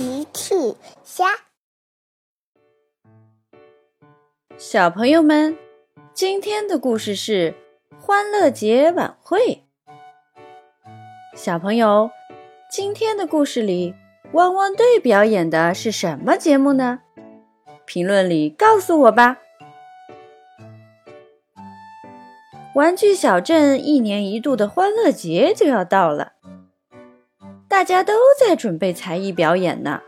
[0.00, 0.54] 奇趣
[1.04, 1.26] 虾，
[4.56, 5.58] 小朋友们，
[6.14, 7.54] 今天的故事是
[8.00, 9.64] 欢乐节晚会。
[11.36, 12.10] 小朋友，
[12.70, 13.94] 今天的故事里，
[14.32, 17.00] 汪汪队表演的是什么节目呢？
[17.84, 19.36] 评论里告诉我吧。
[22.74, 26.39] 玩具小镇一年一度的欢乐节就要到了。
[27.80, 30.02] 大家都在准备才艺表演呢。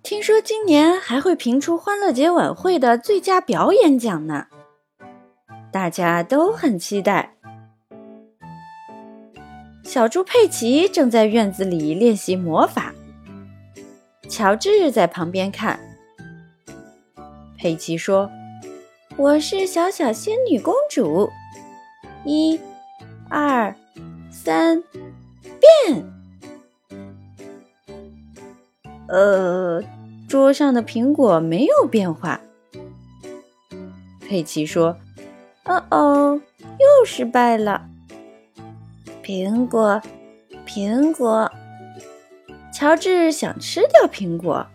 [0.00, 4.46] 听说今年还会评出欢乐节晚会的最佳表演奖呢，
[5.72, 7.34] 大家都很期待。
[9.82, 12.94] 小猪佩奇正在院子里练习魔法，
[14.28, 15.80] 乔治在旁边看。
[17.58, 18.30] 佩奇说
[19.18, 21.28] ：“我是小小仙女公主，
[22.24, 22.60] 一、
[23.28, 23.74] 二、
[24.30, 24.80] 三。”
[25.86, 26.04] 变，
[29.08, 29.82] 呃，
[30.28, 32.40] 桌上的苹果没有变化。
[34.20, 34.96] 佩奇说
[35.66, 37.86] ：“哦哦，又失败了。”
[39.22, 40.00] 苹果，
[40.66, 41.50] 苹果。
[42.72, 44.66] 乔治想吃掉苹果。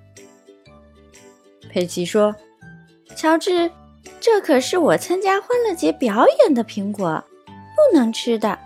[1.69, 2.35] 佩奇说
[3.16, 3.69] ：“乔治，
[4.19, 8.58] 这可是我参加欢乐节表演的苹果，不能吃的。”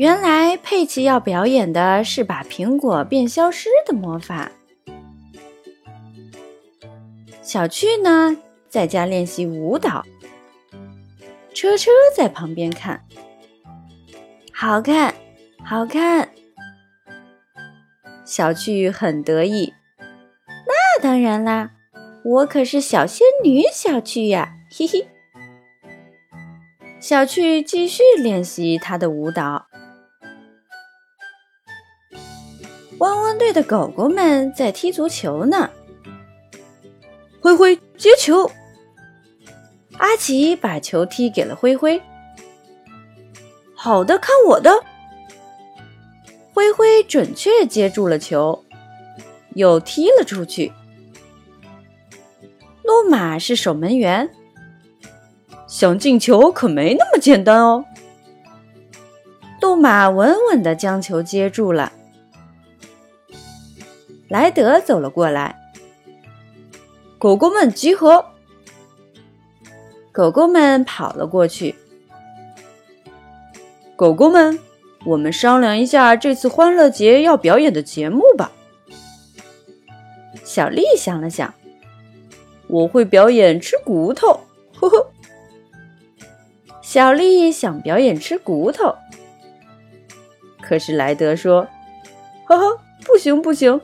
[0.00, 4.50] 原来佩奇要表演的是把苹果变消失的魔法。
[7.42, 8.34] 小趣呢，
[8.66, 10.02] 在家练习舞蹈。
[11.52, 13.04] 车车在旁边看，
[14.54, 15.14] 好看，
[15.62, 16.30] 好看。
[18.24, 19.74] 小趣很得意。
[20.66, 21.72] 那当然啦，
[22.24, 25.06] 我可是小仙女小趣呀，嘿嘿。
[26.98, 29.66] 小趣继续练习她的舞蹈。
[33.00, 35.70] 汪汪队的狗狗们在踢足球呢。
[37.40, 38.50] 灰灰接球，
[39.96, 42.00] 阿奇把球踢给了灰灰。
[43.74, 44.70] 好的，看我的！
[46.52, 48.62] 灰灰准确接住了球，
[49.54, 50.70] 又踢了出去。
[52.84, 54.28] 诺马是守门员，
[55.66, 57.82] 想进球可没那么简单哦。
[59.62, 61.90] 路马稳稳的将球接住了。
[64.30, 65.58] 莱德走了过来，
[67.18, 68.24] 狗狗们集合。
[70.12, 71.74] 狗狗们跑了过去。
[73.96, 74.56] 狗狗们，
[75.04, 78.52] 我们商量一下这次欢乐节要表演的节目吧。
[80.44, 81.52] 小丽想了想，
[82.68, 84.38] 我会表演吃骨头。
[84.78, 85.10] 呵呵。
[86.80, 88.94] 小丽想表演吃骨头，
[90.62, 91.66] 可是莱德说
[92.46, 93.80] ：“呵呵，不行不行。”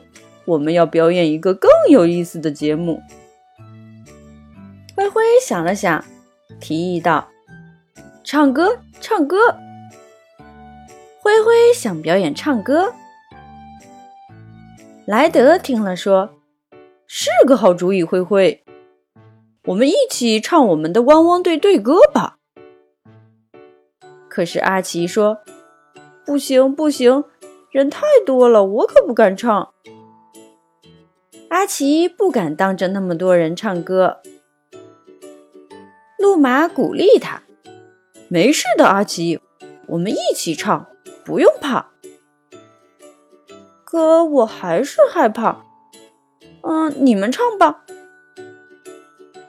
[0.46, 3.00] 我们要表演一个更有意思的节目。
[4.94, 6.04] 灰灰想了想，
[6.60, 7.28] 提议道
[8.24, 9.36] ：“唱歌，唱歌。”
[11.20, 12.92] 灰灰想表演唱歌。
[15.04, 16.30] 莱德听了说
[17.06, 18.64] ：“是个好主意，灰灰，
[19.66, 22.38] 我们一起唱我们的汪汪队队歌吧。”
[24.28, 25.38] 可是阿奇说
[26.24, 27.24] ：“不行，不行，
[27.70, 29.72] 人太多了，我可不敢唱。”
[31.48, 34.20] 阿奇不敢当着那么多人唱歌。
[36.18, 37.42] 路马鼓励他
[38.28, 39.40] ：“没事的，阿奇，
[39.86, 40.86] 我们一起唱，
[41.24, 41.92] 不用怕。”
[43.84, 45.64] 可我还是害怕。
[46.62, 47.84] 嗯，你们唱吧。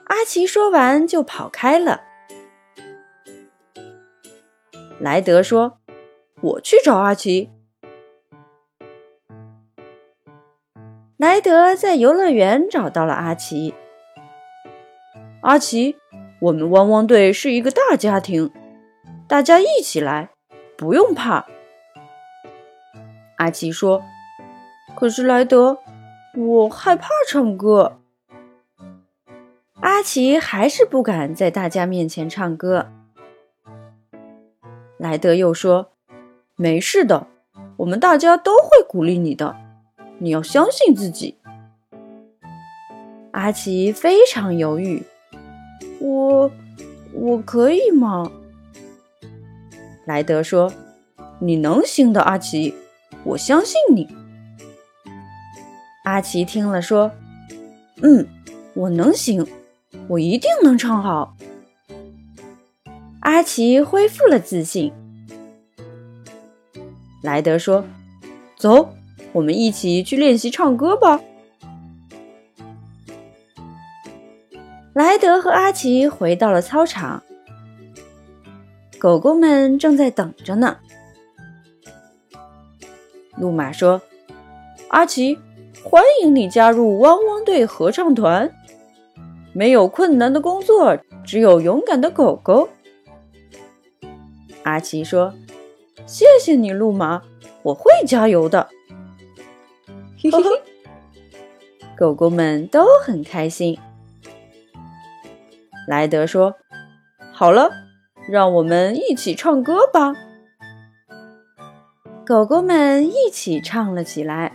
[0.04, 2.02] 阿奇说完就跑开了。
[5.00, 5.78] 莱德说
[6.40, 7.50] ：“我去找阿奇。”
[11.18, 13.74] 莱德在游乐园找到了阿奇。
[15.40, 15.96] 阿奇，
[16.38, 18.52] 我们汪汪队是一个大家庭，
[19.26, 20.30] 大家一起来，
[20.76, 21.46] 不用怕。
[23.38, 24.00] 阿奇说
[24.94, 25.78] ：“可是莱德，
[26.36, 27.98] 我害怕唱歌。”
[29.82, 32.92] 阿奇还是不敢在大家面前唱歌。
[34.96, 35.90] 莱德又说
[36.54, 37.26] ：“没事的，
[37.78, 39.56] 我们大家都会鼓励你的。”
[40.18, 41.36] 你要相信自己。
[43.32, 45.02] 阿奇非常犹豫，
[46.00, 46.50] 我
[47.12, 48.30] 我可以吗？
[50.06, 50.72] 莱德说
[51.38, 52.74] ：“你能行的，阿奇，
[53.24, 54.08] 我相信你。”
[56.04, 57.12] 阿奇听了说
[58.02, 58.26] ：“嗯，
[58.74, 59.46] 我能行，
[60.08, 61.36] 我一定能唱好。”
[63.20, 64.92] 阿奇恢复了自信。
[67.22, 67.84] 莱德说
[68.56, 68.94] ：“走。”
[69.32, 71.20] 我们一起去练习唱歌吧。
[74.94, 77.22] 莱德和阿奇回到了操场，
[78.98, 80.78] 狗狗们正在等着呢。
[83.36, 84.02] 路马说
[84.90, 85.38] ：“阿奇，
[85.84, 88.50] 欢迎你加入汪汪队合唱团。
[89.52, 92.68] 没有困难的工作，只有勇敢的狗狗。”
[94.64, 95.32] 阿奇说
[96.04, 97.22] ：“谢谢你，路马，
[97.62, 98.68] 我会加油的。”
[100.20, 100.50] 嘿嘿嘿，
[101.96, 103.78] 狗狗们都很开心。
[105.86, 106.56] 莱德说
[107.32, 107.70] ：“好了，
[108.28, 110.12] 让我们一起唱歌吧。”
[112.26, 114.52] 狗狗们一起唱了起来。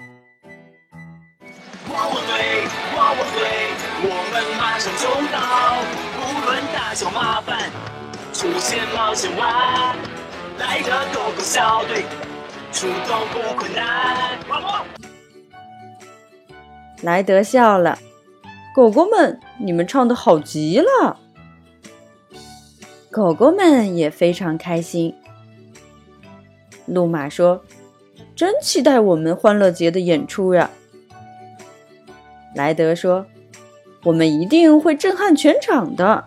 [1.89, 2.67] 汪汪队，
[2.97, 3.47] 汪汪队，
[4.03, 5.81] 我们马上就到，
[6.19, 7.71] 不论大小麻烦，
[8.33, 9.95] 出现冒险湾，
[10.59, 12.03] 来个狗狗小队，
[12.73, 15.12] 出动不困难。
[17.03, 17.99] 莱德笑了，
[18.73, 21.19] 狗狗们，你们唱的好极了。
[23.11, 25.13] 狗狗们也非常开心。
[26.85, 27.61] 路马说
[28.35, 30.69] ：“真期待我们欢乐节的演出呀！”
[32.55, 33.25] 莱德说
[34.05, 36.23] ：“我们一定会震撼全场的。”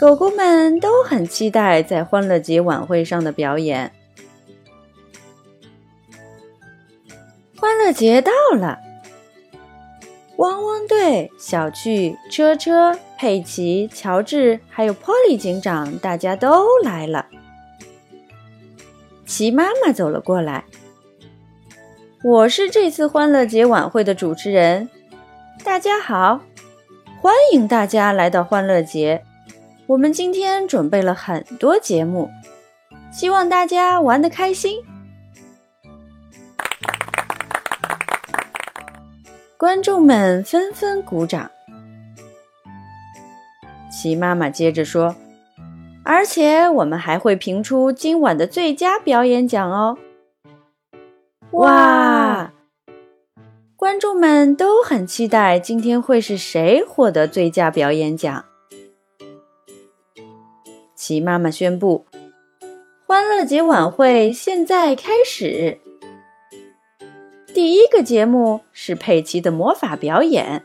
[0.00, 3.92] 狗狗们都很期待在欢乐节晚会上的表演。
[7.60, 8.78] 欢乐节到了。
[10.38, 17.26] 汪汪队、小趣、车车、佩奇、乔治，还有 Polly 警长，大家都来了。
[19.26, 20.64] 齐妈妈走了过来，
[22.24, 24.88] 我是这次欢乐节晚会的主持人。
[25.62, 26.40] 大家好，
[27.20, 29.22] 欢迎大家来到欢乐节。
[29.86, 32.30] 我们今天准备了很多节目，
[33.12, 34.82] 希望大家玩得开心。
[39.60, 41.50] 观众们纷纷鼓掌。
[43.92, 45.14] 齐妈妈接着说
[46.02, 49.98] ：“而且我们还会评出今晚的最佳表演奖哦！”
[51.52, 52.50] 哇！
[53.76, 58.46] 观众们都很期待今天会是谁获得最佳表演奖。
[60.94, 62.06] 齐妈妈宣布
[63.06, 65.78] ：“欢乐节晚会现在开始。”
[67.52, 70.64] 第一个节目是佩奇的魔法表演。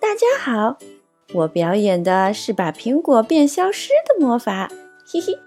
[0.00, 0.78] 大家好，
[1.34, 4.70] 我表演的是把苹果变消失的魔法，
[5.06, 5.38] 嘿嘿。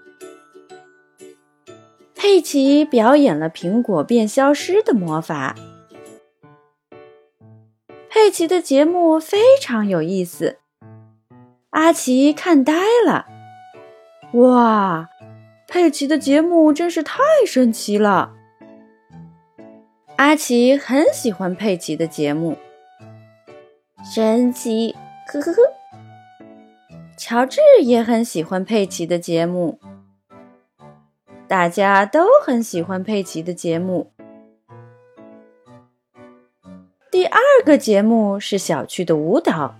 [2.14, 5.56] 佩奇表演了苹果变消失的魔法。
[8.08, 10.58] 佩奇的节目非常有意思，
[11.70, 12.72] 阿奇看呆
[13.04, 13.26] 了。
[14.34, 15.08] 哇，
[15.66, 18.33] 佩奇的节目真是太神奇了！
[20.16, 22.56] 阿奇很喜欢佩奇的节目，
[24.14, 24.94] 神奇，
[25.26, 25.58] 呵呵呵。
[27.16, 29.80] 乔治也很喜欢佩奇的节目，
[31.48, 34.12] 大家都很喜欢佩奇的节目。
[37.10, 39.74] 第二个节目是小趣的舞蹈，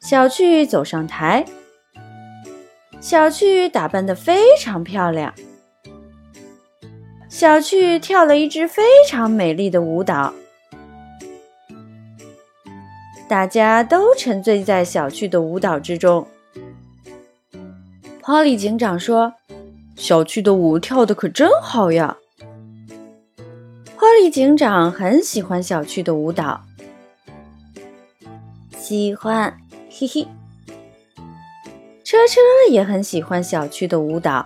[0.00, 1.44] 小趣走上台，
[3.00, 5.34] 小趣打扮的非常漂亮。
[7.38, 10.34] 小趣跳了一支非常美丽的舞蹈，
[13.28, 16.26] 大家都沉醉在小趣的舞蹈之中。
[18.20, 19.32] 花栗警长说
[19.94, 22.16] ：“小趣的舞跳的可真好呀
[23.94, 26.60] 花栗警长很喜欢小趣的舞蹈，
[28.76, 29.56] 喜欢，
[29.88, 30.26] 嘿嘿。
[32.02, 34.44] 车车也很喜欢小趣的舞蹈。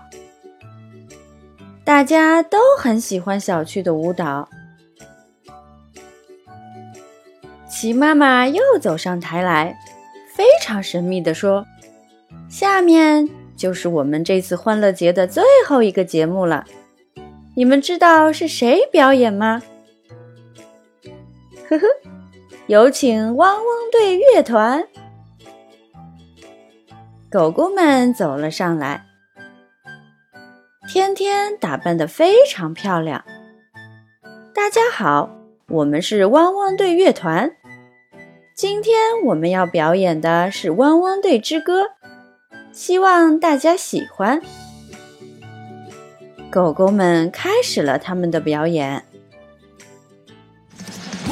[1.85, 4.49] 大家都很喜欢小趣的舞蹈。
[7.69, 9.77] 齐妈妈又走上台来，
[10.35, 11.67] 非常神秘地说
[12.49, 16.65] ：“下面就是我们这次欢乐节的最后一个节目了。
[17.57, 19.61] 你们知道是谁表演吗？”
[21.69, 21.87] 呵呵，
[22.67, 24.87] 有请汪汪队乐团。
[27.31, 29.07] 狗狗们走了上来。
[30.93, 33.25] 天天打扮的非常漂亮。
[34.55, 35.31] 大家好，
[35.69, 37.51] 我们是汪汪队乐团。
[38.55, 38.95] 今天
[39.25, 41.85] 我们要表演的是《汪汪队之歌》，
[42.75, 44.43] 希望大家喜欢。
[46.51, 49.03] 狗狗们开始了他们的表演。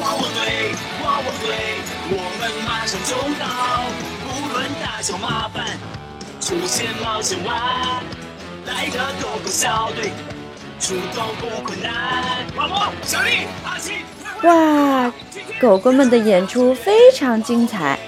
[0.00, 0.72] 汪汪队，
[1.04, 1.54] 汪汪队，
[2.08, 3.90] 我们马上就到，
[4.24, 5.76] 不论大小麻烦，
[6.40, 8.19] 出现冒险湾。
[8.80, 10.10] 爱的狗狗小队，
[10.78, 11.92] 出动不困难。
[12.56, 13.96] 王王、小丽、阿信，
[14.42, 15.12] 哇，
[15.60, 17.98] 狗狗们的演出非常精彩，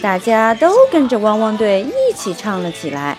[0.00, 3.18] 大家都跟着汪汪队一起唱了起来。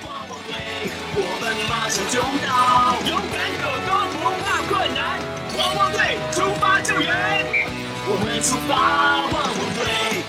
[1.15, 3.91] 我们马上就到，勇敢狗狗
[4.21, 5.19] 不怕困难，
[5.57, 7.13] 汪汪队出发救援，
[8.07, 10.23] 我们出发，汪汪队。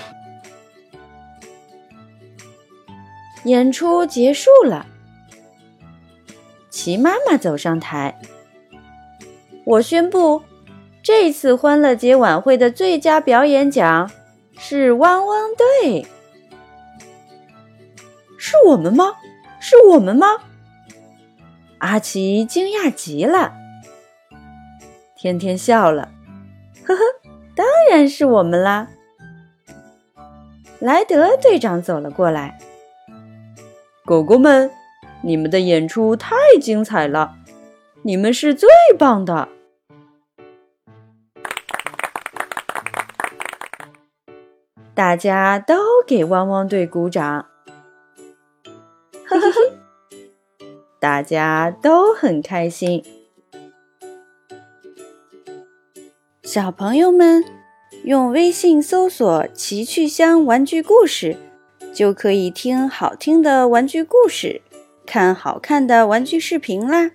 [3.45, 4.85] 演出结束了，
[6.71, 8.19] 齐妈妈走上台，
[9.65, 10.43] 我宣布，
[11.03, 14.11] 这次欢乐节晚会的最佳表演奖
[14.57, 16.07] 是汪汪队。
[18.39, 19.17] 是我们吗？
[19.61, 20.27] 是我们吗？
[21.79, 23.53] 阿奇惊讶极了，
[25.17, 26.11] 天天笑了，
[26.85, 27.01] 呵呵，
[27.57, 28.89] 当然是我们啦！
[30.79, 32.59] 莱德队长走了过来。
[34.07, 34.71] 狗狗们，
[35.23, 37.37] 你们的演出太精彩了，
[38.03, 39.49] 你们是最棒的！
[44.95, 47.47] 大家都给汪汪队鼓掌，
[49.27, 49.61] 呵呵呵，
[50.99, 53.05] 大家都很开心。
[56.43, 57.45] 小朋友们，
[58.05, 61.37] 用微信搜索“奇趣箱玩具故事”。
[61.93, 64.63] 就可以听好听的玩具故事，
[65.11, 67.11] 看好看的玩具视频啦。